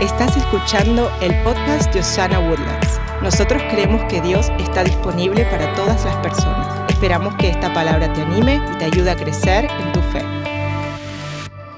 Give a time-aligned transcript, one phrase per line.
[0.00, 3.00] Estás escuchando el podcast de Osana Woodlands.
[3.22, 6.90] Nosotros creemos que Dios está disponible para todas las personas.
[6.90, 10.22] Esperamos que esta palabra te anime y te ayude a crecer en tu fe.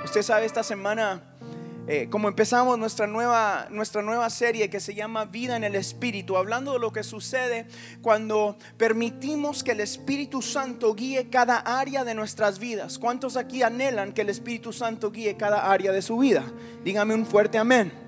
[0.04, 1.22] Usted sabe, esta semana,
[1.86, 6.36] eh, como empezamos nuestra nueva, nuestra nueva serie que se llama Vida en el Espíritu,
[6.36, 7.68] hablando de lo que sucede
[8.02, 12.98] cuando permitimos que el Espíritu Santo guíe cada área de nuestras vidas.
[12.98, 16.44] ¿Cuántos aquí anhelan que el Espíritu Santo guíe cada área de su vida?
[16.82, 18.07] Dígame un fuerte amén.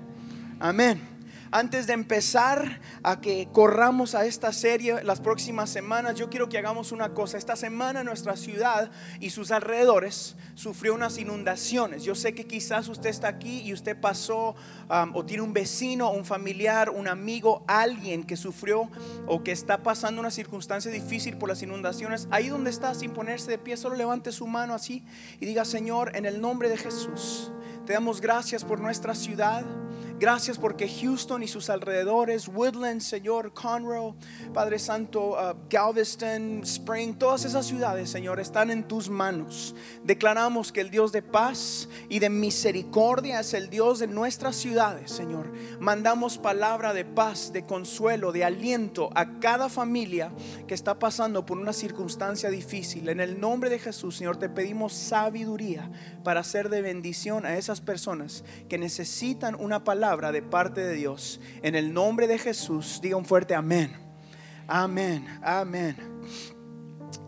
[0.63, 1.01] Amén.
[1.49, 6.59] Antes de empezar a que corramos a esta serie las próximas semanas, yo quiero que
[6.59, 7.39] hagamos una cosa.
[7.39, 12.03] Esta semana nuestra ciudad y sus alrededores sufrió unas inundaciones.
[12.03, 14.55] Yo sé que quizás usted está aquí y usted pasó
[14.87, 18.87] o tiene un vecino, un familiar, un amigo, alguien que sufrió
[19.25, 22.27] o que está pasando una circunstancia difícil por las inundaciones.
[22.29, 25.03] Ahí donde está sin ponerse de pie, solo levante su mano así
[25.39, 27.51] y diga, Señor, en el nombre de Jesús,
[27.87, 29.65] te damos gracias por nuestra ciudad.
[30.21, 34.13] Gracias porque Houston y sus alrededores, Woodland, Señor, Conroe,
[34.53, 39.73] Padre Santo, uh, Galveston, Spring, todas esas ciudades, Señor, están en tus manos.
[40.03, 45.09] Declaramos que el Dios de paz y de misericordia es el Dios de nuestras ciudades,
[45.09, 45.51] Señor.
[45.79, 50.31] Mandamos palabra de paz, de consuelo, de aliento a cada familia
[50.67, 53.09] que está pasando por una circunstancia difícil.
[53.09, 55.91] En el nombre de Jesús, Señor, te pedimos sabiduría
[56.23, 61.39] para ser de bendición a esas personas que necesitan una palabra de parte de Dios.
[61.61, 63.95] En el nombre de Jesús, diga un fuerte amén.
[64.67, 65.95] Amén, amén.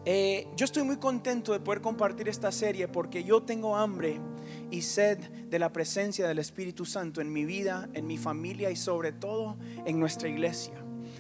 [0.06, 4.20] Eh, yo estoy muy contento de poder compartir esta serie porque yo tengo hambre
[4.70, 8.76] y sed de la presencia del Espíritu Santo en mi vida, en mi familia y
[8.76, 10.74] sobre todo en nuestra iglesia.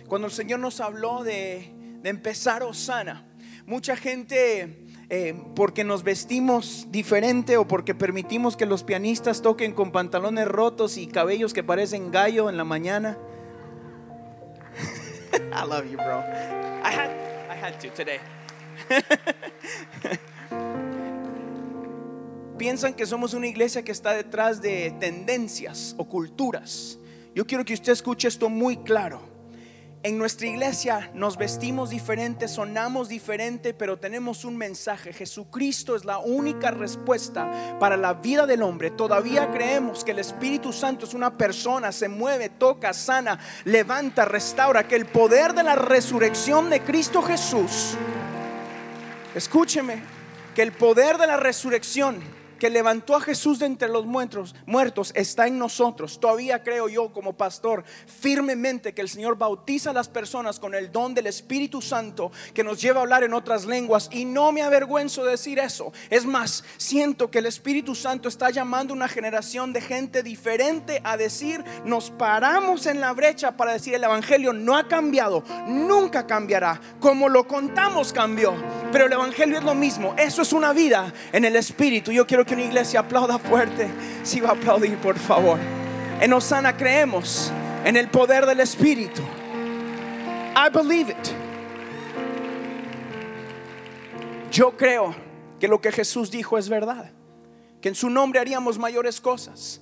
[0.09, 3.25] Cuando el Señor nos habló de, de empezar Osana,
[3.65, 9.91] mucha gente eh, porque nos vestimos diferente o porque permitimos que los pianistas toquen con
[9.91, 13.17] pantalones rotos y cabellos que parecen gallo en la mañana.
[15.33, 16.19] I love you, bro.
[16.83, 17.09] I had,
[17.49, 18.19] I had to today.
[22.57, 26.99] Piensan que somos una iglesia que está detrás de tendencias o culturas.
[27.35, 29.32] Yo quiero que usted escuche esto muy claro.
[30.05, 35.13] En nuestra iglesia nos vestimos diferente, sonamos diferente, pero tenemos un mensaje.
[35.13, 38.91] Jesucristo es la única respuesta para la vida del hombre.
[38.91, 44.85] Todavía creemos que el Espíritu Santo es una persona, se mueve, toca, sana, levanta, restaura,
[44.89, 47.95] que el poder de la resurrección de Cristo Jesús,
[49.33, 50.03] escúcheme,
[50.53, 52.19] que el poder de la resurrección
[52.63, 56.17] que levantó a Jesús de entre los muertos, está en nosotros.
[56.17, 60.89] Todavía creo yo como pastor firmemente que el Señor bautiza a las personas con el
[60.89, 64.61] don del Espíritu Santo que nos lleva a hablar en otras lenguas y no me
[64.61, 65.91] avergüenzo de decir eso.
[66.09, 71.17] Es más, siento que el Espíritu Santo está llamando una generación de gente diferente a
[71.17, 76.79] decir, nos paramos en la brecha para decir el Evangelio no ha cambiado, nunca cambiará.
[77.01, 78.55] Como lo contamos cambió,
[78.93, 80.13] pero el Evangelio es lo mismo.
[80.19, 82.11] Eso es una vida en el Espíritu.
[82.11, 83.89] Yo quiero que una iglesia aplauda fuerte.
[84.21, 85.57] Si va a aplaudir, por favor.
[86.21, 87.51] En Osana creemos
[87.83, 89.23] en el poder del Espíritu.
[90.55, 91.27] I believe it.
[94.51, 95.15] Yo creo
[95.59, 97.09] que lo que Jesús dijo es verdad.
[97.81, 99.81] Que en su nombre haríamos mayores cosas.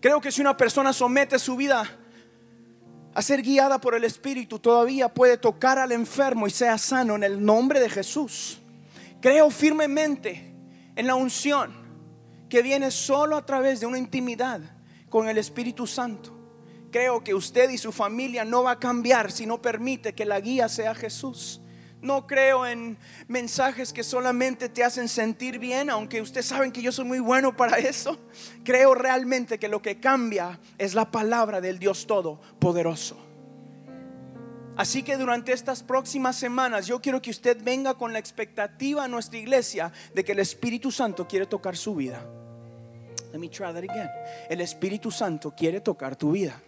[0.00, 1.97] Creo que si una persona somete su vida
[3.18, 7.24] a ser guiada por el Espíritu, todavía puede tocar al enfermo y sea sano en
[7.24, 8.60] el nombre de Jesús.
[9.20, 10.54] Creo firmemente
[10.94, 11.74] en la unción
[12.48, 14.60] que viene solo a través de una intimidad
[15.08, 16.32] con el Espíritu Santo.
[16.92, 20.38] Creo que usted y su familia no va a cambiar si no permite que la
[20.38, 21.60] guía sea Jesús.
[22.00, 26.92] No creo en mensajes que solamente te hacen sentir bien, aunque ustedes saben que yo
[26.92, 28.18] soy muy bueno para eso.
[28.64, 33.28] Creo realmente que lo que cambia es la palabra del Dios Todopoderoso.
[34.76, 39.08] Así que durante estas próximas semanas yo quiero que usted venga con la expectativa a
[39.08, 42.24] nuestra iglesia de que el Espíritu Santo quiere tocar su vida.
[43.32, 44.08] Let me try that again.
[44.48, 46.62] El Espíritu Santo quiere tocar tu vida.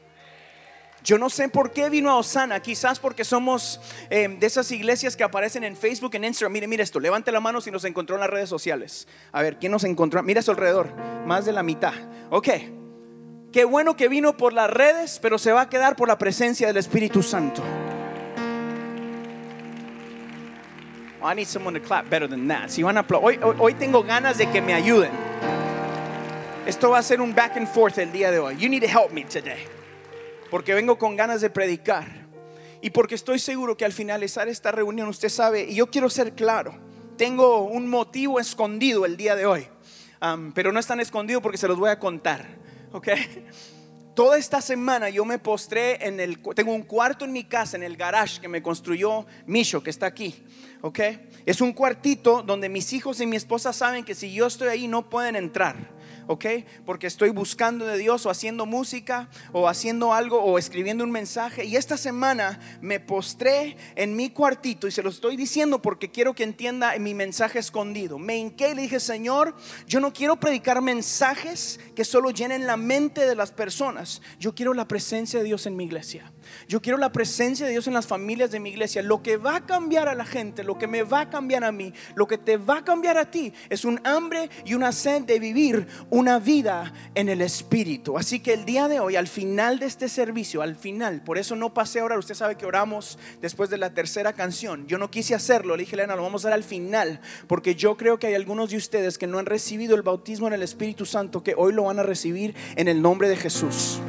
[1.02, 3.80] Yo no sé por qué vino a Osana, quizás porque somos
[4.10, 6.52] eh, de esas iglesias que aparecen en Facebook, en Instagram.
[6.52, 9.08] Mire, mire esto, levante la mano si nos encontró en las redes sociales.
[9.32, 10.22] A ver, ¿quién nos encontró?
[10.22, 10.94] Mira a su alrededor,
[11.26, 11.94] más de la mitad.
[12.28, 12.48] Ok,
[13.52, 16.66] qué bueno que vino por las redes, pero se va a quedar por la presencia
[16.66, 17.62] del Espíritu Santo.
[21.22, 22.68] I need someone to clap better than that.
[22.70, 25.10] Si van a hoy, hoy tengo ganas de que me ayuden.
[26.66, 28.56] Esto va a ser un back and forth el día de hoy.
[28.56, 29.66] You need to help me today.
[30.50, 32.28] Porque vengo con ganas de predicar.
[32.82, 36.34] Y porque estoy seguro que al finalizar esta reunión, usted sabe, y yo quiero ser
[36.34, 36.74] claro,
[37.16, 39.68] tengo un motivo escondido el día de hoy.
[40.22, 42.46] Um, pero no es tan escondido porque se los voy a contar.
[42.92, 43.08] ¿Ok?
[44.14, 47.82] toda esta semana yo me postré en el, tengo un cuarto en mi casa, en
[47.82, 50.34] el garage que me construyó Misho, que está aquí,
[50.82, 51.00] ¿ok?
[51.46, 54.88] Es un cuartito donde mis hijos y mi esposa saben que si yo estoy ahí
[54.88, 55.76] no pueden entrar.
[56.26, 56.46] ¿Ok?
[56.84, 61.64] Porque estoy buscando de Dios o haciendo música o haciendo algo o escribiendo un mensaje.
[61.64, 66.34] Y esta semana me postré en mi cuartito y se lo estoy diciendo porque quiero
[66.34, 68.18] que entienda mi mensaje escondido.
[68.18, 69.54] Me hinqué y le dije, Señor,
[69.86, 74.22] yo no quiero predicar mensajes que solo llenen la mente de las personas.
[74.38, 76.32] Yo quiero la presencia de Dios en mi iglesia.
[76.68, 79.02] Yo quiero la presencia de Dios en las familias de mi iglesia.
[79.02, 81.72] Lo que va a cambiar a la gente, lo que me va a cambiar a
[81.72, 85.22] mí, lo que te va a cambiar a ti, es un hambre y una sed
[85.22, 88.18] de vivir una vida en el Espíritu.
[88.18, 91.56] Así que el día de hoy, al final de este servicio, al final, por eso
[91.56, 94.86] no pasé a usted sabe que oramos después de la tercera canción.
[94.86, 97.96] Yo no quise hacerlo, le dije, Elena, lo vamos a dar al final, porque yo
[97.96, 101.04] creo que hay algunos de ustedes que no han recibido el bautismo en el Espíritu
[101.04, 104.00] Santo, que hoy lo van a recibir en el nombre de Jesús.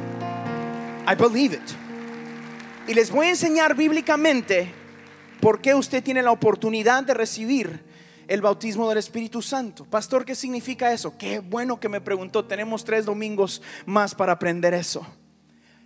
[1.06, 1.81] I believe it.
[2.88, 4.72] Y les voy a enseñar bíblicamente
[5.40, 7.84] por qué usted tiene la oportunidad de recibir
[8.26, 9.84] el bautismo del Espíritu Santo.
[9.84, 11.16] Pastor, ¿qué significa eso?
[11.16, 12.44] Qué bueno que me preguntó.
[12.44, 15.06] Tenemos tres domingos más para aprender eso.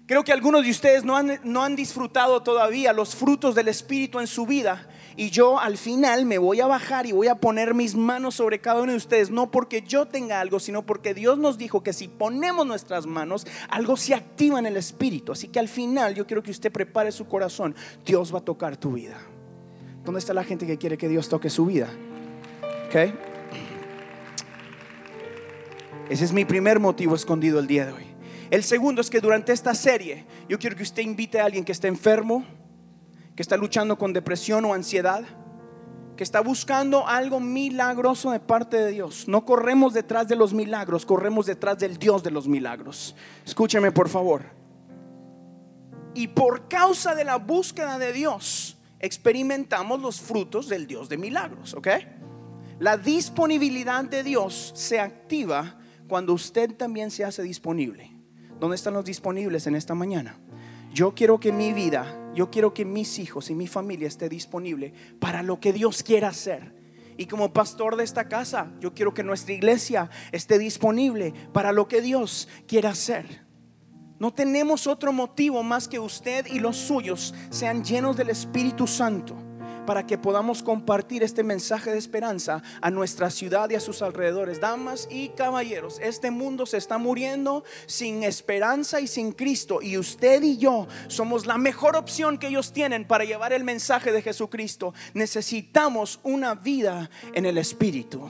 [0.07, 4.19] Creo que algunos de ustedes no han, no han disfrutado todavía los frutos del Espíritu
[4.19, 7.75] en su vida y yo al final me voy a bajar y voy a poner
[7.75, 11.39] mis manos sobre cada uno de ustedes, no porque yo tenga algo, sino porque Dios
[11.39, 15.33] nos dijo que si ponemos nuestras manos, algo se activa en el espíritu.
[15.33, 17.75] Así que al final yo quiero que usted prepare su corazón.
[18.05, 19.19] Dios va a tocar tu vida.
[20.05, 21.89] ¿Dónde está la gente que quiere que Dios toque su vida?
[22.87, 23.15] ¿Ok?
[26.11, 28.05] Ese es mi primer motivo escondido el día de hoy.
[28.51, 31.73] El segundo es que durante esta serie yo quiero que usted invite a alguien que
[31.73, 32.45] esté enfermo,
[33.37, 35.23] que está luchando con depresión o ansiedad,
[36.17, 39.29] que está buscando algo milagroso de parte de Dios.
[39.29, 43.15] No corremos detrás de los milagros, corremos detrás del Dios de los milagros.
[43.45, 44.43] Escúcheme por favor.
[46.15, 51.75] Y por causa de la búsqueda de Dios, experimentamos los frutos del Dios de milagros,
[51.75, 51.89] ¿ok?
[52.79, 55.79] La disponibilidad de Dios se activa
[56.09, 58.11] cuando usted también se hace disponible.
[58.59, 60.39] ¿Dónde están los disponibles en esta mañana?
[60.97, 64.95] Yo quiero que mi vida, yo quiero que mis hijos y mi familia esté disponible
[65.21, 66.75] para lo que Dios quiera hacer.
[67.19, 71.87] Y como pastor de esta casa, yo quiero que nuestra iglesia esté disponible para lo
[71.87, 73.45] que Dios quiera hacer.
[74.19, 79.37] No tenemos otro motivo más que usted y los suyos sean llenos del Espíritu Santo
[79.87, 84.61] para que podamos compartir este mensaje de esperanza a nuestra ciudad y a sus alrededores.
[84.61, 89.81] Damas y caballeros, este mundo se está muriendo sin esperanza y sin Cristo.
[89.81, 94.13] Y usted y yo somos la mejor opción que ellos tienen para llevar el mensaje
[94.13, 94.93] de Jesucristo.
[95.15, 98.29] Necesitamos una vida en el Espíritu.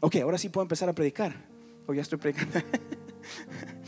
[0.00, 1.34] Ok, ahora sí puedo empezar a predicar.
[1.86, 2.60] O ya estoy predicando.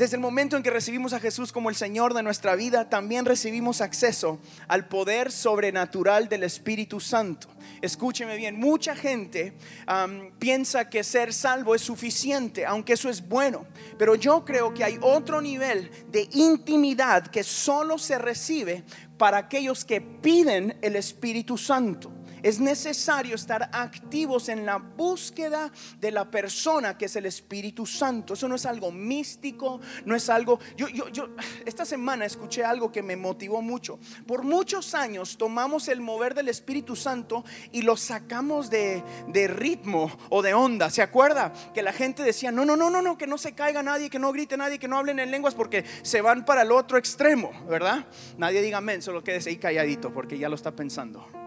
[0.00, 3.26] Desde el momento en que recibimos a Jesús como el Señor de nuestra vida, también
[3.26, 7.48] recibimos acceso al poder sobrenatural del Espíritu Santo.
[7.82, 9.52] Escúcheme bien, mucha gente
[10.38, 13.66] piensa que ser salvo es suficiente, aunque eso es bueno,
[13.98, 18.84] pero yo creo que hay otro nivel de intimidad que solo se recibe
[19.18, 22.10] para aquellos que piden el Espíritu Santo
[22.42, 25.70] es necesario estar activos en la búsqueda
[26.00, 28.34] de la persona que es el Espíritu Santo.
[28.34, 30.58] Eso no es algo místico, no es algo...
[30.76, 31.28] Yo, yo, yo,
[31.64, 33.98] esta semana escuché algo que me motivó mucho.
[34.26, 40.10] Por muchos años tomamos el mover del Espíritu Santo y lo sacamos de, de ritmo
[40.28, 40.90] o de onda.
[40.90, 41.52] ¿Se acuerda?
[41.74, 44.18] Que la gente decía, no, no, no, no, no, que no se caiga nadie, que
[44.18, 47.52] no grite nadie, que no hablen en lenguas porque se van para el otro extremo,
[47.68, 48.06] ¿verdad?
[48.38, 51.39] Nadie diga amén, solo quédese ahí calladito porque ya lo está pensando.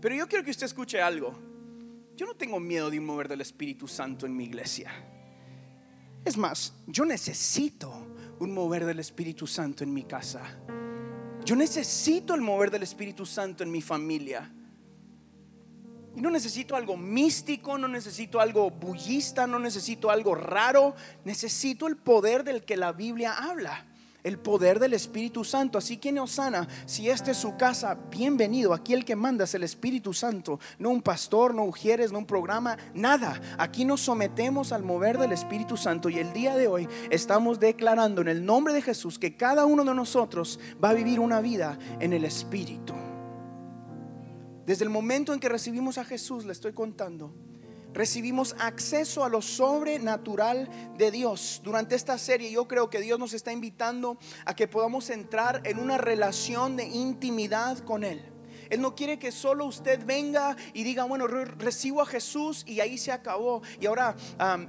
[0.00, 1.34] Pero yo quiero que usted escuche algo.
[2.16, 4.90] Yo no tengo miedo de un mover del Espíritu Santo en mi iglesia.
[6.24, 7.92] Es más, yo necesito
[8.40, 10.42] un mover del Espíritu Santo en mi casa.
[11.44, 14.50] Yo necesito el mover del Espíritu Santo en mi familia.
[16.16, 20.94] Y no necesito algo místico, no necesito algo bullista, no necesito algo raro.
[21.24, 23.86] Necesito el poder del que la Biblia habla
[24.26, 25.78] el poder del Espíritu Santo.
[25.78, 28.74] Así que en Osana, si esta es su casa, bienvenido.
[28.74, 32.26] Aquí el que manda es el Espíritu Santo, no un pastor, no ujieres, no un
[32.26, 33.40] programa, nada.
[33.56, 38.20] Aquí nos sometemos al mover del Espíritu Santo y el día de hoy estamos declarando
[38.20, 41.78] en el nombre de Jesús que cada uno de nosotros va a vivir una vida
[42.00, 42.94] en el Espíritu.
[44.66, 47.32] Desde el momento en que recibimos a Jesús, le estoy contando,
[47.96, 51.62] recibimos acceso a lo sobrenatural de Dios.
[51.64, 55.78] Durante esta serie yo creo que Dios nos está invitando a que podamos entrar en
[55.78, 58.22] una relación de intimidad con Él.
[58.68, 62.98] Él no quiere que solo usted venga y diga, bueno, recibo a Jesús y ahí
[62.98, 63.62] se acabó.
[63.80, 64.16] Y ahora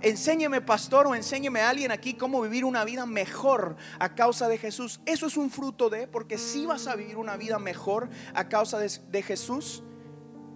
[0.01, 4.57] enséñeme, pastor, o enséñeme a alguien aquí cómo vivir una vida mejor a causa de
[4.57, 5.00] Jesús.
[5.05, 8.79] Eso es un fruto de, porque si vas a vivir una vida mejor a causa
[8.79, 9.84] de Jesús.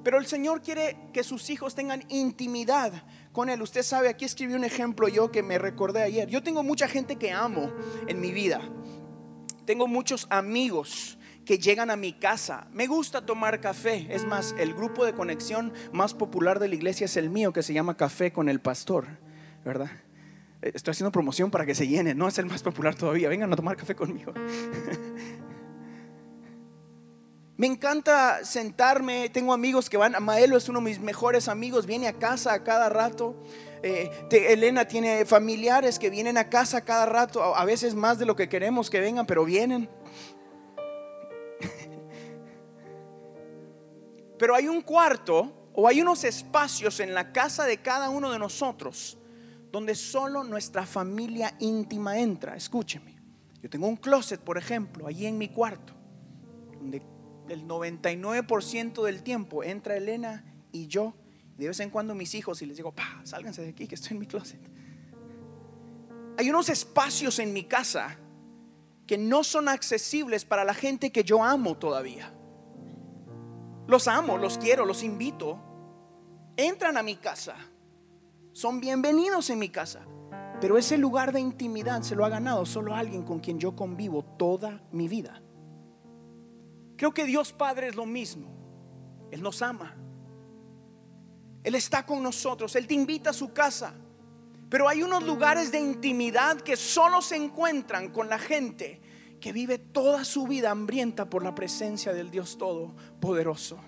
[0.04, 3.62] Pero el Señor quiere que sus hijos tengan intimidad con Él.
[3.62, 6.28] Usted sabe, aquí escribí un ejemplo yo que me recordé ayer.
[6.28, 7.72] Yo tengo mucha gente que amo
[8.08, 8.62] en mi vida.
[9.66, 12.68] Tengo muchos amigos que llegan a mi casa.
[12.72, 14.08] Me gusta tomar café.
[14.10, 17.64] Es más, el grupo de conexión más popular de la iglesia es el mío, que
[17.64, 19.08] se llama Café con el Pastor,
[19.64, 19.92] ¿verdad?
[20.62, 22.16] Eh, estoy haciendo promoción para que se llene.
[22.16, 23.30] No es el más popular todavía.
[23.30, 24.34] Vengan a tomar café conmigo.
[27.62, 32.08] Me encanta sentarme, tengo amigos que van, Maelo es uno de mis mejores amigos, viene
[32.08, 33.36] a casa a cada rato.
[33.84, 38.26] Eh, Elena tiene familiares que vienen a casa a cada rato, a veces más de
[38.26, 39.88] lo que queremos que vengan, pero vienen.
[44.40, 48.40] Pero hay un cuarto o hay unos espacios en la casa de cada uno de
[48.40, 49.20] nosotros
[49.72, 52.56] donde solo nuestra familia íntima entra.
[52.56, 53.20] Escúcheme.
[53.62, 55.94] Yo tengo un closet, por ejemplo, allí en mi cuarto,
[56.74, 61.14] donde el 99% del tiempo entra Elena y yo,
[61.58, 64.14] de vez en cuando mis hijos, y les digo, pa, sálganse de aquí, que estoy
[64.14, 64.60] en mi closet.
[66.38, 68.18] Hay unos espacios en mi casa
[69.06, 72.34] que no son accesibles para la gente que yo amo todavía.
[73.88, 75.60] Los amo, los quiero, los invito.
[76.56, 77.56] Entran a mi casa.
[78.54, 80.06] Son bienvenidos en mi casa.
[80.62, 84.24] Pero ese lugar de intimidad se lo ha ganado solo alguien con quien yo convivo
[84.24, 85.42] toda mi vida.
[87.02, 88.48] Creo que Dios Padre es lo mismo.
[89.32, 89.96] Él nos ama.
[91.64, 92.76] Él está con nosotros.
[92.76, 93.96] Él te invita a su casa.
[94.70, 99.02] Pero hay unos lugares de intimidad que solo se encuentran con la gente
[99.40, 103.80] que vive toda su vida hambrienta por la presencia del Dios Todopoderoso.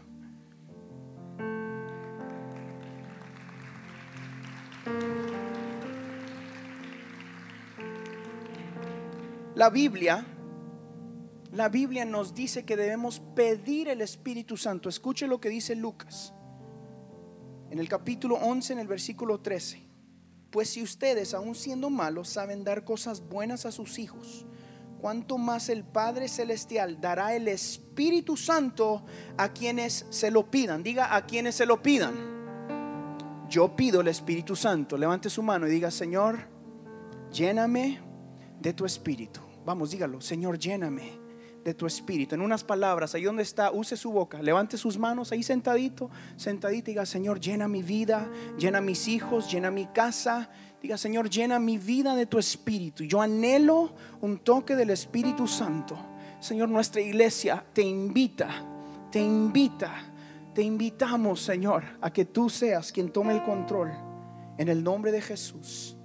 [9.53, 10.25] La Biblia
[11.53, 14.89] la Biblia nos dice que debemos pedir el Espíritu Santo.
[14.89, 16.33] Escuche lo que dice Lucas.
[17.69, 19.87] En el capítulo 11, en el versículo 13.
[20.49, 24.47] Pues si ustedes, aun siendo malos, saben dar cosas buenas a sus hijos,
[24.99, 29.05] cuánto más el Padre Celestial dará el Espíritu Santo
[29.37, 30.81] a quienes se lo pidan.
[30.81, 32.15] Diga a quienes se lo pidan.
[33.47, 34.97] Yo pido el Espíritu Santo.
[34.97, 36.47] Levante su mano y diga, Señor,
[37.31, 37.99] lléname
[38.59, 39.39] de tu Espíritu.
[39.65, 41.22] Vamos, dígalo, Señor, lléname
[41.63, 42.35] de tu espíritu.
[42.35, 46.87] En unas palabras, ahí donde está, use su boca, levante sus manos ahí sentadito, sentadito,
[46.87, 50.49] diga, Señor, llena mi vida, llena mis hijos, llena mi casa.
[50.81, 53.05] Diga, Señor, llena mi vida de tu espíritu.
[53.05, 55.97] Yo anhelo un toque del Espíritu Santo.
[56.41, 58.49] Señor, nuestra iglesia te invita,
[59.09, 59.93] te invita,
[60.53, 63.93] te invitamos, Señor, a que tú seas quien tome el control.
[64.57, 65.95] En el nombre de Jesús.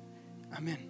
[0.52, 0.87] Amén.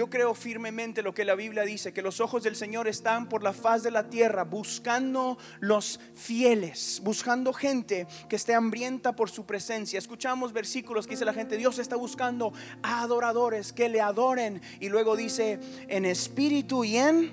[0.00, 3.42] Yo creo firmemente lo que la Biblia dice, que los ojos del Señor están por
[3.42, 9.44] la faz de la tierra buscando los fieles, buscando gente que esté hambrienta por su
[9.44, 9.98] presencia.
[9.98, 14.62] Escuchamos versículos que dice la gente, Dios está buscando a adoradores que le adoren.
[14.80, 17.32] Y luego dice, en espíritu y en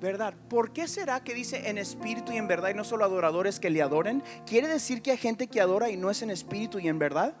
[0.00, 0.34] verdad.
[0.48, 3.70] ¿Por qué será que dice en espíritu y en verdad y no solo adoradores que
[3.70, 4.22] le adoren?
[4.46, 7.34] ¿Quiere decir que hay gente que adora y no es en espíritu y en verdad?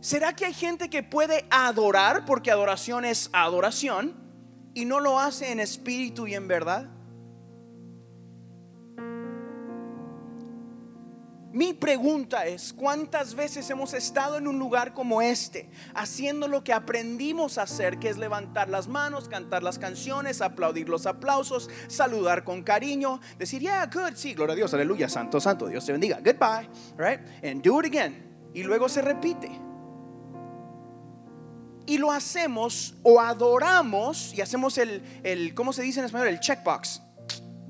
[0.00, 4.14] ¿Será que hay gente que puede adorar porque adoración es adoración
[4.72, 6.88] y no lo hace en espíritu y en verdad?
[11.52, 16.72] Mi pregunta es, ¿cuántas veces hemos estado en un lugar como este, haciendo lo que
[16.72, 22.44] aprendimos a hacer, que es levantar las manos, cantar las canciones, aplaudir los aplausos, saludar
[22.44, 26.20] con cariño, decir, yeah, good, sí, gloria a Dios, aleluya, santo, santo, Dios te bendiga,
[26.24, 27.20] goodbye, right?
[27.44, 28.50] And do it again.
[28.54, 29.69] Y luego se repite
[31.90, 36.28] y lo hacemos o adoramos y hacemos el, el ¿cómo se dice en español?
[36.28, 37.02] El checkbox.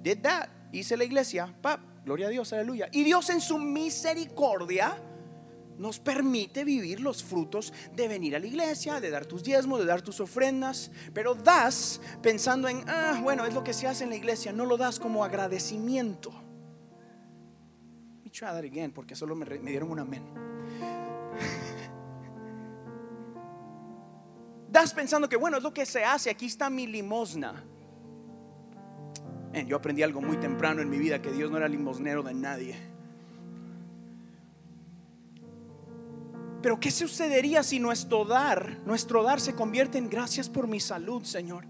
[0.03, 0.51] Did that.
[0.73, 1.55] Hice la iglesia.
[1.63, 2.91] Pap, gloria a Dios, aleluya.
[2.93, 4.95] Y Dios en su misericordia
[5.79, 9.87] nos permite vivir los frutos de venir a la iglesia, de dar tus diezmos, de
[9.87, 14.11] dar tus ofrendas, pero das pensando en, ah, bueno, es lo que se hace en
[14.11, 16.31] la iglesia, no lo das como agradecimiento.
[18.19, 20.50] Let me try that again porque solo me, me dieron un amén.
[24.81, 27.63] Das pensando que, bueno, es lo que se hace, aquí está mi limosna.
[29.67, 32.77] yo aprendí algo muy temprano en mi vida, que Dios no era limosnero de nadie.
[36.63, 41.25] Pero ¿qué sucedería si nuestro dar, nuestro dar se convierte en gracias por mi salud,
[41.25, 41.65] Señor?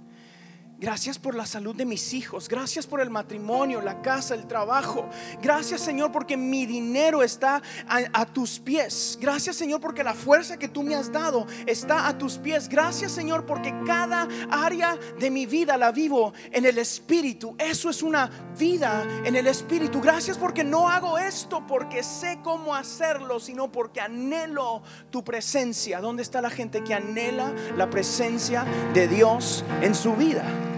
[0.81, 2.49] Gracias por la salud de mis hijos.
[2.49, 5.11] Gracias por el matrimonio, la casa, el trabajo.
[5.43, 9.19] Gracias Señor porque mi dinero está a, tus pies.
[9.21, 12.67] Gracias Señor porque la fuerza que tú me has dado está a tus pies.
[12.67, 17.55] Gracias Señor porque cada área de mi vida la vivo en el Espíritu.
[17.59, 20.01] Eso es una vida en el Espíritu.
[20.01, 26.01] Gracias porque no hago esto porque sé cómo hacerlo, sino porque anhelo tu presencia.
[26.01, 30.70] ¿Dónde está la gente que anhela la presencia de Dios en su vida?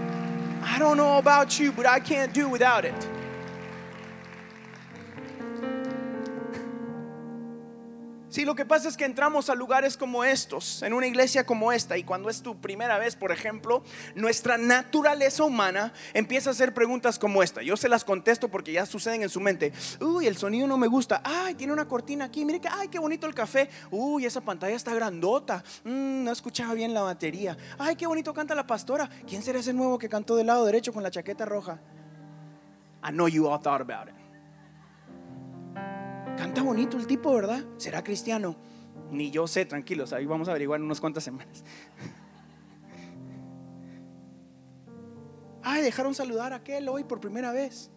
[0.65, 3.07] I don't know about you, but I can't do without it.
[8.33, 11.71] Sí, lo que pasa es que entramos a lugares como estos, en una iglesia como
[11.71, 13.83] esta, y cuando es tu primera vez, por ejemplo,
[14.15, 17.61] nuestra naturaleza humana empieza a hacer preguntas como esta.
[17.61, 19.71] Yo se las contesto porque ya suceden en su mente.
[20.01, 21.21] Uy, el sonido no me gusta.
[21.23, 22.43] Ay, tiene una cortina aquí.
[22.43, 23.69] Mire que, ay, qué bonito el café.
[23.91, 25.63] Uy, esa pantalla está grandota.
[25.83, 27.55] Mm, no escuchaba bien la batería.
[27.77, 29.07] Ay, qué bonito canta la pastora.
[29.27, 31.79] ¿Quién será ese nuevo que cantó del lado derecho con la chaqueta roja?
[33.07, 34.22] I know you all thought about it.
[36.53, 37.65] Canta bonito el tipo, ¿verdad?
[37.77, 38.55] ¿Será cristiano?
[39.09, 41.63] Ni yo sé, tranquilos, ahí vamos a averiguar en unas cuantas semanas.
[45.63, 47.89] Ay, dejaron saludar a aquel hoy por primera vez.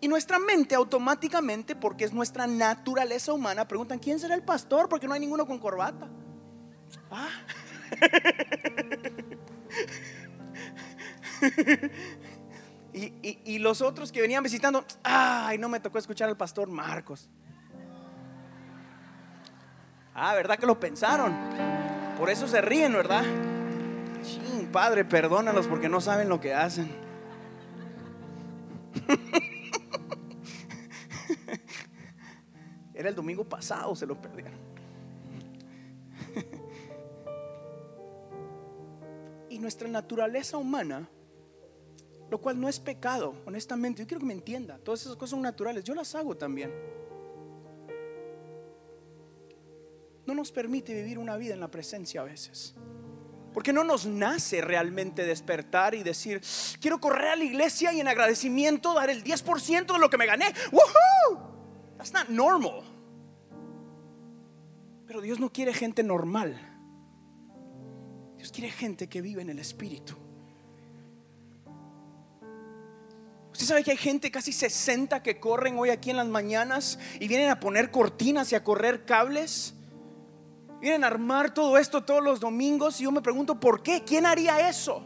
[0.00, 4.88] Y nuestra mente automáticamente, porque es nuestra naturaleza humana, preguntan, ¿quién será el pastor?
[4.88, 6.10] Porque no hay ninguno con corbata.
[7.12, 7.28] Ah.
[12.98, 17.28] Y, los otros que venían visitando, ay, no me tocó escuchar al pastor Marcos.
[20.14, 21.36] Ah, ¿verdad que lo pensaron?
[22.16, 23.22] Por eso se ríen, ¿verdad?
[24.22, 26.90] Ching, padre, perdónalos porque no saben lo que hacen.
[32.94, 34.58] Era el domingo pasado, se lo perdieron.
[39.50, 41.10] y nuestra naturaleza humana
[42.30, 44.02] lo cual no es pecado, honestamente.
[44.02, 44.78] Yo quiero que me entienda.
[44.78, 45.84] Todas esas cosas son naturales.
[45.84, 46.72] Yo las hago también.
[50.26, 52.74] No nos permite vivir una vida en la presencia a veces.
[53.54, 56.42] Porque no nos nace realmente despertar y decir,
[56.80, 60.26] quiero correr a la iglesia y en agradecimiento dar el 10% de lo que me
[60.26, 60.46] gané.
[60.72, 61.96] ¡Woohoo!
[61.96, 62.82] That's not normal.
[65.06, 66.60] Pero Dios no quiere gente normal.
[68.36, 70.25] Dios quiere gente que vive en el Espíritu.
[73.56, 77.26] Usted sabe que hay gente, casi 60, que corren hoy aquí en las mañanas y
[77.26, 79.72] vienen a poner cortinas y a correr cables.
[80.78, 84.04] Vienen a armar todo esto todos los domingos y yo me pregunto, ¿por qué?
[84.04, 85.02] ¿Quién haría eso?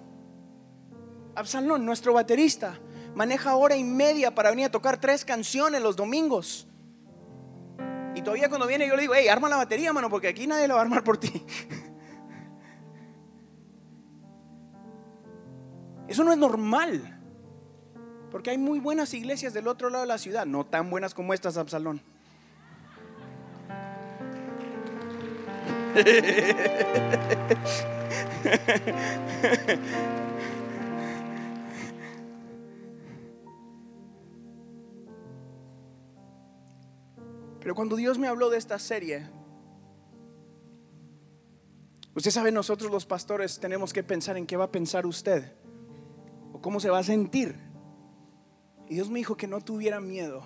[1.36, 2.80] Absalón, nuestro baterista,
[3.14, 6.66] maneja hora y media para venir a tocar tres canciones los domingos.
[8.16, 10.66] Y todavía cuando viene yo le digo, hey, arma la batería, mano, porque aquí nadie
[10.66, 11.30] la va a armar por ti.
[16.08, 17.19] Eso no es normal.
[18.30, 21.34] Porque hay muy buenas iglesias del otro lado de la ciudad, no tan buenas como
[21.34, 22.00] estas, Absalón.
[37.60, 39.28] Pero cuando Dios me habló de esta serie,
[42.14, 45.52] usted sabe, nosotros los pastores tenemos que pensar en qué va a pensar usted
[46.52, 47.69] o cómo se va a sentir
[48.90, 50.42] y Dios me dijo que no tuviera miedo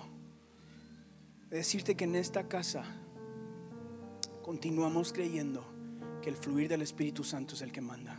[1.49, 2.83] de decirte que en esta casa
[4.43, 5.65] continuamos creyendo
[6.21, 8.15] que el fluir del Espíritu Santo es el que manda.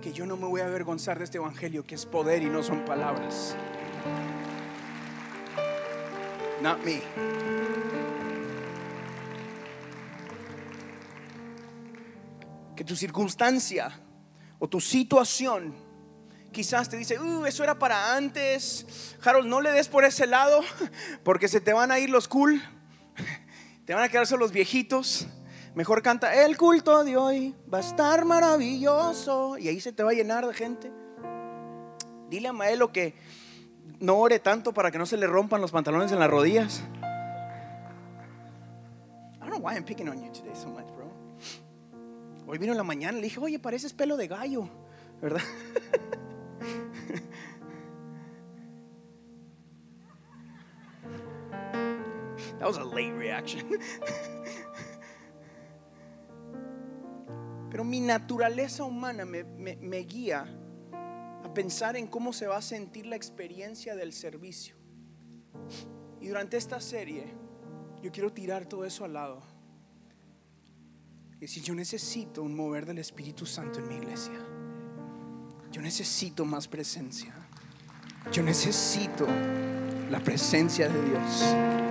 [0.00, 2.62] Que yo no me voy a avergonzar de este Evangelio, que es poder y no
[2.62, 3.56] son palabras.
[6.62, 7.02] Not me.
[12.76, 14.00] Que tu circunstancia
[14.60, 15.85] o tu situación
[16.56, 19.14] quizás te dice, uh, eso era para antes.
[19.22, 20.62] Harold, no le des por ese lado,
[21.22, 22.62] porque se te van a ir los cool,
[23.84, 25.26] te van a quedar solo los viejitos.
[25.74, 29.58] Mejor canta, el culto de hoy va a estar maravilloso.
[29.58, 30.90] Y ahí se te va a llenar de gente.
[32.30, 33.14] Dile a Maelo que
[34.00, 36.82] no ore tanto para que no se le rompan los pantalones en las rodillas.
[39.34, 41.12] I don't know why I'm picking on you today so much, bro.
[42.46, 44.70] Hoy vino en la mañana le dije, oye, pareces pelo de gallo,
[45.20, 45.42] ¿verdad?
[52.66, 53.78] That was a late reaction.
[57.70, 60.46] Pero mi naturaleza humana me, me, guía
[61.44, 64.74] a pensar en cómo se va a sentir la experiencia del servicio.
[66.20, 67.26] Y durante esta serie,
[68.02, 69.42] yo quiero tirar todo eso al lado.
[71.36, 74.40] Y decir, yo necesito un mover del Espíritu Santo en mi iglesia.
[75.70, 77.32] Yo necesito más presencia.
[78.32, 79.26] Yo necesito
[80.10, 81.85] la presencia de Dios.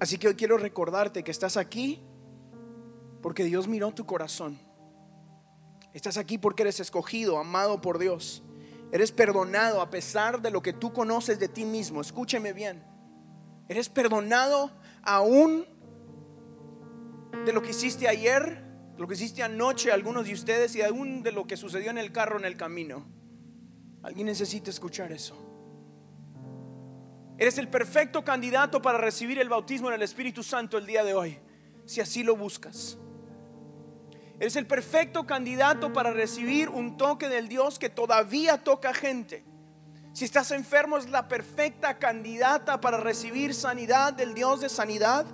[0.00, 2.02] Así que hoy quiero recordarte que estás aquí
[3.20, 4.58] porque Dios miró tu corazón.
[5.92, 8.42] Estás aquí porque eres escogido, amado por Dios.
[8.92, 12.00] Eres perdonado a pesar de lo que tú conoces de ti mismo.
[12.00, 12.82] Escúcheme bien.
[13.68, 14.70] Eres perdonado
[15.02, 15.66] aún
[17.44, 18.64] de lo que hiciste ayer,
[18.96, 22.10] lo que hiciste anoche, algunos de ustedes, y aún de lo que sucedió en el
[22.10, 23.06] carro en el camino.
[24.02, 25.49] Alguien necesita escuchar eso.
[27.40, 31.14] Eres el perfecto candidato para recibir el bautismo en el Espíritu Santo el día de
[31.14, 31.38] hoy,
[31.86, 32.98] si así lo buscas.
[34.38, 39.42] Eres el perfecto candidato para recibir un toque del Dios que todavía toca gente.
[40.12, 45.24] Si estás enfermo es la perfecta candidata para recibir sanidad del Dios de sanidad.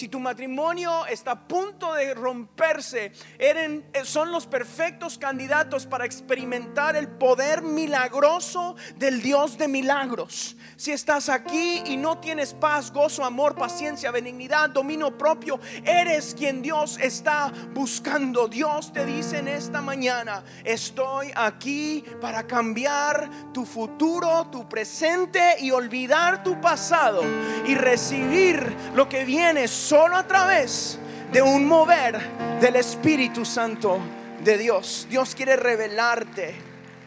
[0.00, 6.96] Si tu matrimonio está a punto de romperse, eh, son los perfectos candidatos para experimentar
[6.96, 10.56] el poder milagroso del Dios de milagros.
[10.76, 16.62] Si estás aquí y no tienes paz, gozo, amor, paciencia, benignidad, dominio propio, eres quien
[16.62, 18.48] Dios está buscando.
[18.48, 25.70] Dios te dice en esta mañana, estoy aquí para cambiar tu futuro, tu presente y
[25.70, 27.22] olvidar tu pasado
[27.66, 31.00] y recibir lo que viene solo a través
[31.32, 32.16] de un mover
[32.60, 33.98] del Espíritu Santo
[34.44, 35.08] de Dios.
[35.10, 36.54] Dios quiere revelarte.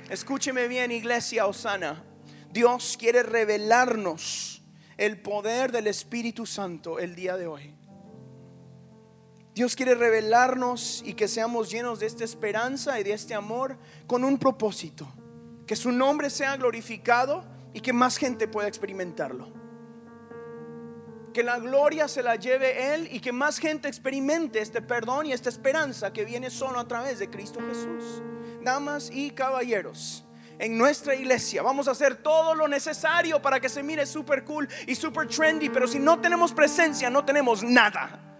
[0.09, 2.03] Escúcheme bien, iglesia Osana.
[2.51, 4.61] Dios quiere revelarnos
[4.97, 7.73] el poder del Espíritu Santo el día de hoy.
[9.55, 14.25] Dios quiere revelarnos y que seamos llenos de esta esperanza y de este amor con
[14.25, 15.07] un propósito.
[15.65, 19.62] Que su nombre sea glorificado y que más gente pueda experimentarlo
[21.33, 25.33] que la gloria se la lleve Él y que más gente experimente este perdón y
[25.33, 28.21] esta esperanza que viene solo a través de Cristo Jesús.
[28.61, 30.23] Damas y caballeros,
[30.59, 34.69] en nuestra iglesia vamos a hacer todo lo necesario para que se mire super cool
[34.87, 38.32] y super trendy, pero si no tenemos presencia, no tenemos nada.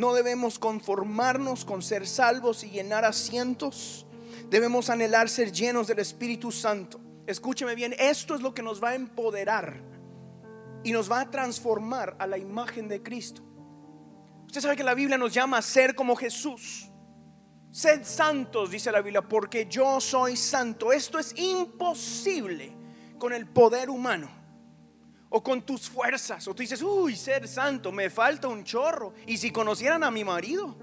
[0.00, 4.06] No debemos conformarnos con ser salvos y llenar asientos.
[4.48, 6.98] Debemos anhelar ser llenos del Espíritu Santo.
[7.26, 9.78] Escúcheme bien, esto es lo que nos va a empoderar
[10.84, 13.42] y nos va a transformar a la imagen de Cristo.
[14.46, 16.90] Usted sabe que la Biblia nos llama a ser como Jesús.
[17.70, 20.94] Sed santos, dice la Biblia, porque yo soy santo.
[20.94, 22.72] Esto es imposible
[23.18, 24.39] con el poder humano
[25.30, 26.46] o con tus fuerzas.
[26.48, 29.14] O tú dices, uy, ser santo, me falta un chorro.
[29.26, 30.76] Y si conocieran a mi marido,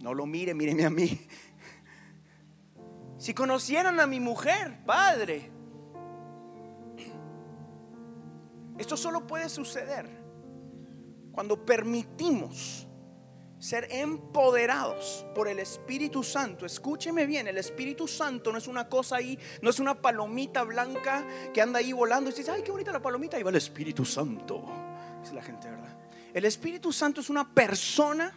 [0.00, 1.26] no lo mire, míreme a mí.
[3.18, 5.48] Si conocieran a mi mujer, padre,
[8.78, 10.08] esto solo puede suceder
[11.30, 12.88] cuando permitimos
[13.62, 16.66] ser empoderados por el Espíritu Santo.
[16.66, 21.24] Escúcheme bien, el Espíritu Santo no es una cosa ahí, no es una palomita blanca
[21.54, 24.04] que anda ahí volando y dice, ay, qué bonita la palomita, ahí va el Espíritu
[24.04, 24.64] Santo.
[25.20, 25.96] Dice la gente, ¿verdad?
[26.34, 28.34] El Espíritu Santo es una persona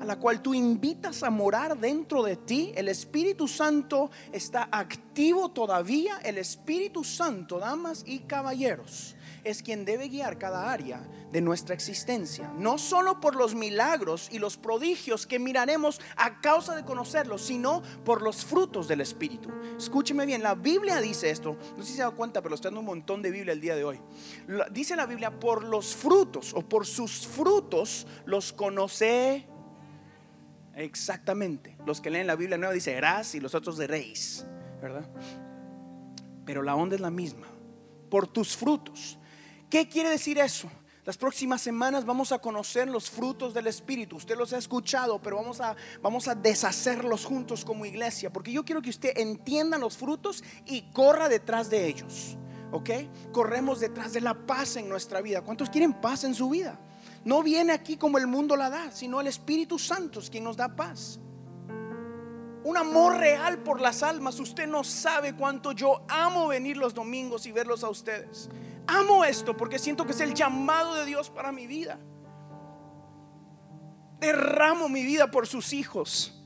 [0.00, 2.72] a la cual tú invitas a morar dentro de ti.
[2.74, 6.18] El Espíritu Santo está activo todavía.
[6.24, 9.15] El Espíritu Santo, damas y caballeros,
[9.46, 12.52] es quien debe guiar cada área de nuestra existencia.
[12.58, 17.82] No solo por los milagros y los prodigios que miraremos a causa de conocerlos, sino
[18.04, 19.50] por los frutos del Espíritu.
[19.78, 21.56] Escúcheme bien, la Biblia dice esto.
[21.76, 23.76] No sé si se da cuenta, pero estoy dando un montón de Biblia el día
[23.76, 24.00] de hoy.
[24.72, 29.46] Dice la Biblia, por los frutos o por sus frutos los conoce.
[30.74, 31.76] Exactamente.
[31.86, 34.44] Los que leen la Biblia nueva dice eras y los otros de reis,
[34.82, 35.08] ¿verdad?
[36.44, 37.46] Pero la onda es la misma.
[38.10, 39.18] Por tus frutos.
[39.70, 40.68] ¿Qué quiere decir eso?
[41.06, 44.16] Las próximas semanas vamos a conocer los frutos del Espíritu.
[44.16, 48.32] Usted los ha escuchado, pero vamos a, vamos a deshacerlos juntos como iglesia.
[48.32, 52.36] Porque yo quiero que usted entienda los frutos y corra detrás de ellos.
[52.72, 52.90] ¿Ok?
[53.32, 55.42] Corremos detrás de la paz en nuestra vida.
[55.42, 56.76] ¿Cuántos quieren paz en su vida?
[57.24, 60.56] No viene aquí como el mundo la da, sino el Espíritu Santo es quien nos
[60.56, 61.20] da paz.
[62.64, 64.40] Un amor real por las almas.
[64.40, 68.48] Usted no sabe cuánto yo amo venir los domingos y verlos a ustedes.
[68.86, 71.98] Amo esto porque siento que es el llamado de Dios para mi vida.
[74.20, 76.44] Derramo mi vida por sus hijos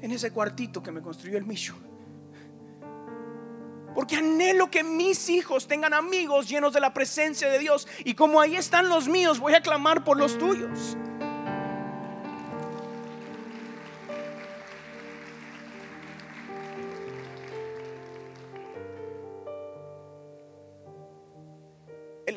[0.00, 1.76] en ese cuartito que me construyó el Micho.
[3.94, 7.88] Porque anhelo que mis hijos tengan amigos llenos de la presencia de Dios.
[8.04, 10.96] Y como ahí están los míos, voy a clamar por los tuyos.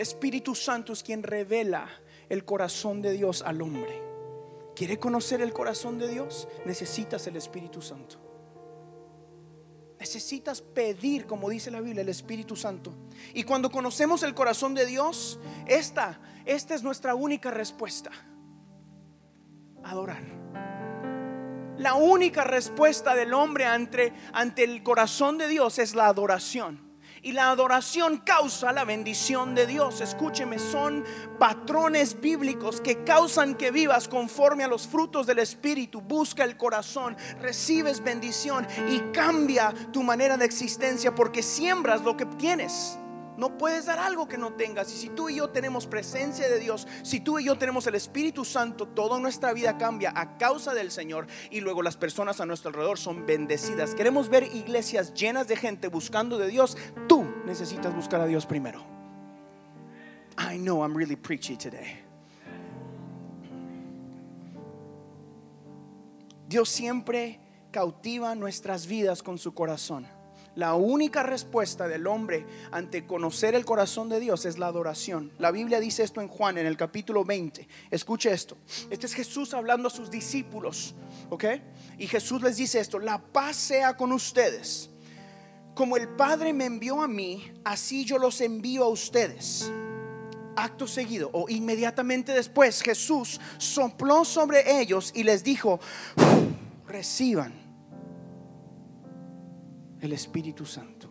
[0.03, 1.89] Espíritu Santo es quien revela
[2.29, 4.01] el corazón de Dios al hombre.
[4.75, 6.47] ¿Quiere conocer el corazón de Dios?
[6.65, 8.17] Necesitas el Espíritu Santo.
[9.99, 12.93] Necesitas pedir, como dice la Biblia, el Espíritu Santo.
[13.33, 18.11] Y cuando conocemos el corazón de Dios, esta, esta es nuestra única respuesta.
[19.83, 20.23] Adorar.
[21.77, 26.82] La única respuesta del hombre ante, ante el corazón de Dios es la adoración.
[27.23, 30.01] Y la adoración causa la bendición de Dios.
[30.01, 31.05] Escúcheme, son
[31.39, 36.01] patrones bíblicos que causan que vivas conforme a los frutos del Espíritu.
[36.01, 42.25] Busca el corazón, recibes bendición y cambia tu manera de existencia porque siembras lo que
[42.25, 42.99] tienes.
[43.37, 44.93] No puedes dar algo que no tengas.
[44.93, 47.95] Y si tú y yo tenemos presencia de Dios, si tú y yo tenemos el
[47.95, 51.27] Espíritu Santo, toda nuestra vida cambia a causa del Señor.
[51.49, 53.95] Y luego las personas a nuestro alrededor son bendecidas.
[53.95, 56.77] Queremos ver iglesias llenas de gente buscando de Dios.
[57.07, 58.85] Tú necesitas buscar a Dios primero.
[60.37, 62.03] I know I'm really preachy today.
[66.47, 67.39] Dios siempre
[67.71, 70.07] cautiva nuestras vidas con su corazón.
[70.55, 75.31] La única respuesta del hombre ante conocer el corazón de Dios es la adoración.
[75.39, 77.67] La Biblia dice esto en Juan, en el capítulo 20.
[77.89, 78.55] Escuche esto.
[78.91, 80.93] Este es Jesús hablando a sus discípulos.
[81.31, 81.45] ¿Ok?
[81.97, 82.99] Y Jesús les dice esto.
[82.99, 84.91] La paz sea con ustedes.
[85.73, 89.71] Como el Padre me envió a mí, así yo los envío a ustedes.
[90.55, 95.79] Acto seguido o inmediatamente después Jesús sopló sobre ellos y les dijo,
[96.87, 97.62] reciban
[100.03, 101.09] el Espíritu Santo.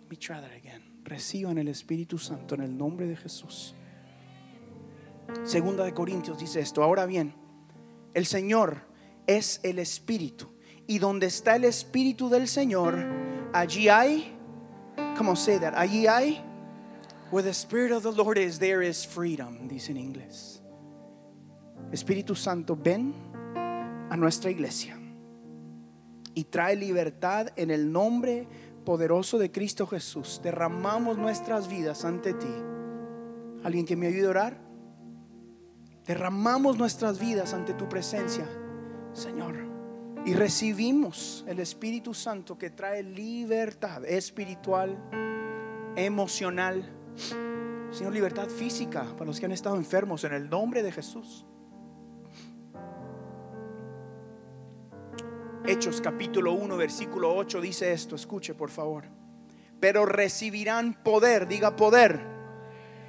[0.00, 0.82] Let me try that again.
[1.04, 3.74] Reciban el Espíritu Santo en el nombre de Jesús.
[5.44, 6.82] Segunda de Corintios dice esto.
[6.82, 7.34] Ahora bien,
[8.14, 8.86] el Señor
[9.26, 10.46] es el Espíritu.
[10.86, 12.96] Y donde está el Espíritu del Señor,
[13.52, 14.34] allí hay,
[15.18, 15.74] ¿cómo say that?
[15.76, 16.42] Allí hay,
[17.30, 20.62] where the Spirit of the Lord is, there is freedom, dice en inglés.
[21.92, 23.14] Espíritu Santo, ven
[24.10, 24.96] a nuestra iglesia
[26.36, 28.46] y trae libertad en el nombre
[28.84, 30.38] poderoso de Cristo Jesús.
[30.44, 32.54] Derramamos nuestras vidas ante ti.
[33.64, 34.60] ¿Alguien que me ayude a orar?
[36.06, 38.46] Derramamos nuestras vidas ante tu presencia,
[39.14, 39.56] Señor.
[40.26, 44.94] Y recibimos el Espíritu Santo que trae libertad espiritual,
[45.96, 46.84] emocional.
[47.90, 51.46] Señor, libertad física para los que han estado enfermos en el nombre de Jesús.
[55.68, 59.06] Hechos capítulo 1, versículo 8 dice esto, escuche por favor.
[59.80, 62.20] Pero recibirán poder, diga poder,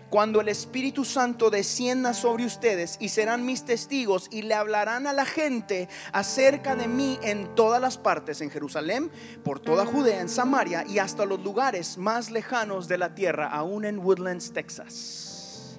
[0.09, 5.13] cuando el Espíritu Santo descienda sobre ustedes y serán mis testigos y le hablarán a
[5.13, 9.11] la gente acerca de mí en todas las partes, en Jerusalén,
[9.43, 13.85] por toda Judea, en Samaria y hasta los lugares más lejanos de la tierra, aún
[13.85, 15.77] en Woodlands, Texas.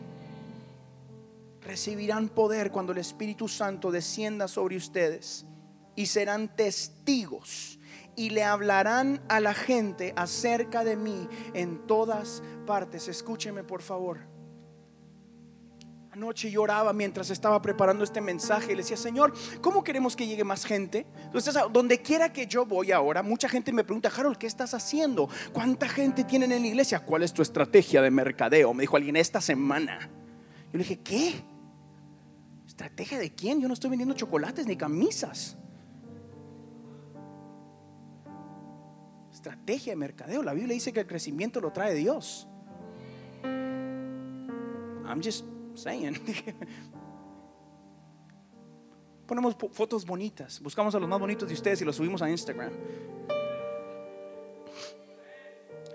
[1.60, 5.44] Recibirán poder cuando el Espíritu Santo descienda sobre ustedes
[5.98, 7.80] y serán testigos
[8.14, 13.08] y le hablarán a la gente acerca de mí en todas partes.
[13.08, 14.20] Escúcheme por favor.
[16.12, 20.44] Anoche lloraba mientras estaba preparando este mensaje y le decía, Señor, ¿cómo queremos que llegue
[20.44, 21.04] más gente?
[21.24, 25.28] Entonces, donde quiera que yo voy ahora, mucha gente me pregunta, Harold, ¿qué estás haciendo?
[25.52, 27.00] ¿Cuánta gente tienen en la iglesia?
[27.00, 28.72] ¿Cuál es tu estrategia de mercadeo?
[28.72, 29.98] Me dijo alguien esta semana.
[30.72, 31.42] Yo le dije, ¿qué?
[32.68, 33.60] ¿Estrategia de quién?
[33.60, 35.56] Yo no estoy vendiendo chocolates ni camisas.
[39.38, 40.42] Estrategia de mercadeo.
[40.42, 42.46] La Biblia dice que el crecimiento lo trae Dios.
[43.44, 46.18] I'm just saying.
[49.26, 52.72] Ponemos fotos bonitas, buscamos a los más bonitos de ustedes y los subimos a Instagram.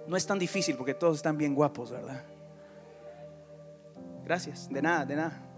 [0.07, 2.23] No es tan difícil porque todos están bien guapos, ¿verdad?
[4.23, 5.49] Gracias, de nada, de nada.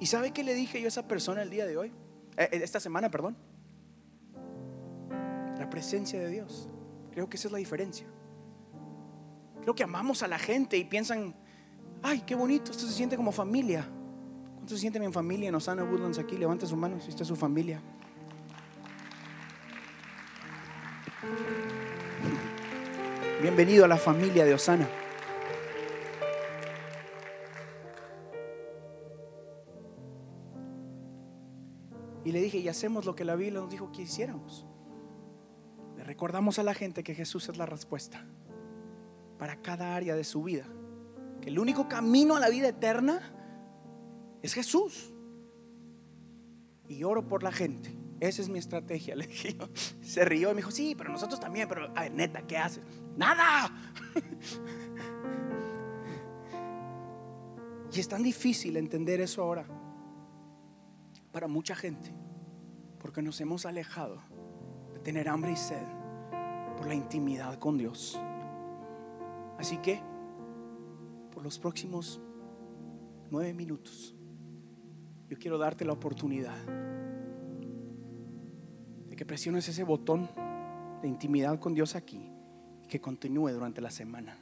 [0.00, 1.92] ¿Y sabe qué le dije yo a esa persona el día de hoy?
[2.38, 3.36] Eh, eh, esta semana, perdón
[5.76, 6.70] presencia de Dios.
[7.12, 8.06] Creo que esa es la diferencia.
[9.60, 11.34] Creo que amamos a la gente y piensan,
[12.02, 13.86] ay, qué bonito, esto se siente como familia.
[14.54, 16.38] ¿Cuántos se sienten en familia en Osana Woodlands aquí?
[16.38, 17.82] Levante su mano si esta es su familia.
[23.42, 24.88] Bienvenido a la familia de Osana.
[32.24, 34.66] Y le dije, y hacemos lo que la Biblia nos dijo que hiciéramos
[36.06, 38.24] recordamos a la gente que Jesús es la respuesta
[39.38, 40.64] para cada área de su vida.
[41.42, 43.20] Que el único camino a la vida eterna
[44.40, 45.12] es Jesús.
[46.88, 49.28] Y oro por la gente Esa es mi estrategia, le
[50.00, 52.84] Se rió y me dijo, sí, pero nosotros también, pero, ay, neta, ¿qué haces?
[53.16, 53.72] Nada.
[57.92, 59.66] y es tan difícil entender eso ahora
[61.32, 62.14] para mucha gente,
[63.00, 64.22] porque nos hemos alejado
[65.06, 65.84] tener hambre y sed
[66.76, 68.20] por la intimidad con Dios.
[69.56, 70.00] Así que,
[71.30, 72.20] por los próximos
[73.30, 74.16] nueve minutos,
[75.28, 76.58] yo quiero darte la oportunidad
[79.06, 80.28] de que presiones ese botón
[81.02, 82.28] de intimidad con Dios aquí
[82.82, 84.36] y que continúe durante la semana.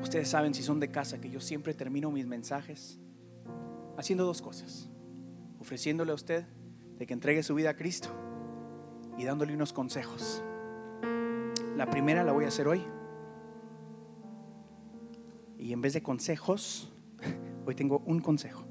[0.00, 3.00] Ustedes saben si son de casa que yo siempre termino mis mensajes
[3.98, 4.88] haciendo dos cosas.
[5.58, 6.46] Ofreciéndole a usted
[6.98, 8.29] de que entregue su vida a Cristo
[9.20, 10.42] y dándole unos consejos.
[11.76, 12.82] La primera la voy a hacer hoy.
[15.58, 16.90] Y en vez de consejos,
[17.66, 18.64] hoy tengo un consejo.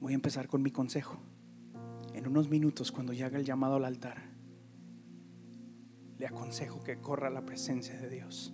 [0.00, 1.20] Voy a empezar con mi consejo.
[2.14, 4.20] En unos minutos, cuando ya haga el llamado al altar,
[6.18, 8.52] le aconsejo que corra la presencia de Dios.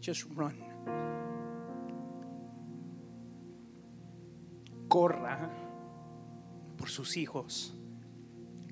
[0.00, 1.21] Just run.
[4.92, 5.48] Corra
[6.76, 7.74] por sus hijos.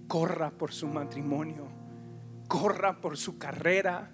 [0.07, 1.67] Corra por su matrimonio.
[2.47, 4.11] Corra por su carrera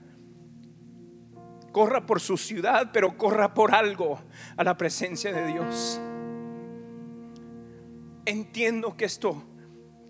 [1.77, 4.19] corra por su ciudad, pero corra por algo
[4.57, 6.01] a la presencia de Dios.
[8.25, 9.43] Entiendo que esto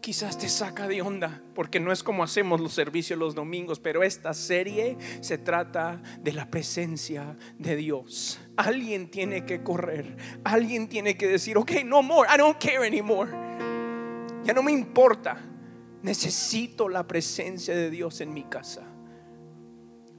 [0.01, 4.05] quizás te saca de onda, porque no es como hacemos los servicios los domingos, pero
[4.05, 8.39] esta serie se trata de la presencia de Dios.
[8.57, 13.31] Alguien tiene que correr, alguien tiene que decir, ok, no more, I don't care anymore.
[14.45, 15.39] Ya no me importa,
[16.03, 18.83] necesito la presencia de Dios en mi casa.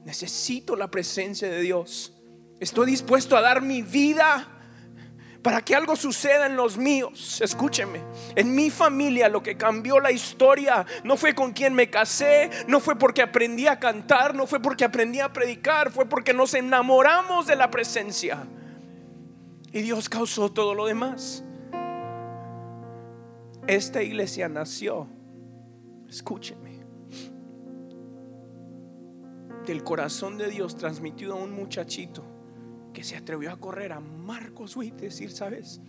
[0.04, 2.14] Necesito la presencia de Dios.
[2.60, 4.57] Estoy dispuesto a dar mi vida
[5.42, 7.40] para que algo suceda en los míos.
[7.40, 8.02] Escúcheme,
[8.34, 12.80] en mi familia lo que cambió la historia no fue con quien me casé, no
[12.80, 17.46] fue porque aprendí a cantar, no fue porque aprendí a predicar, fue porque nos enamoramos
[17.46, 18.46] de la presencia.
[19.72, 21.44] Y Dios causó todo lo demás.
[23.66, 25.08] Esta iglesia nació,
[26.08, 26.80] escúcheme,
[29.66, 32.37] el corazón de Dios transmitido a un muchachito
[32.98, 35.80] que se atrevió a correr a Marcos Witt y decir, ¿sabes?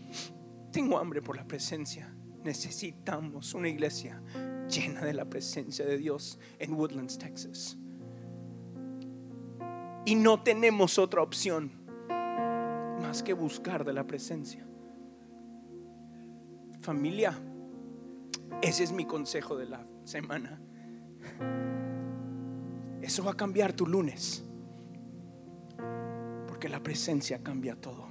[0.72, 2.13] Tengo hambre por la presencia.
[2.43, 4.22] Necesitamos una iglesia
[4.69, 7.80] llena de la presencia de Dios en Woodlands, Texas.
[10.06, 11.72] Y no tenemos otra opción
[13.02, 14.67] más que buscar de la presencia.
[16.80, 17.34] Familia,
[18.62, 20.62] ese es mi consejo de la semana.
[23.02, 24.45] Eso va a cambiar tu lunes.
[26.60, 28.09] Porque la presencia cambia todo.